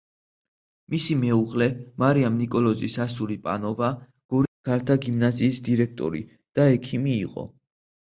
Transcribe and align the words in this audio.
მისი 0.93 1.17
მეუღლე, 1.23 1.67
მარიამ 2.05 2.39
ნიკოლოზის 2.45 2.97
ასული 3.07 3.39
პანოვა, 3.45 3.93
გორის 4.35 4.53
ქალთა 4.71 4.99
გიმნაზიის 5.07 5.65
დირექტორი 5.71 6.27
და 6.39 6.71
ექიმი 6.77 7.19
იყო. 7.25 7.51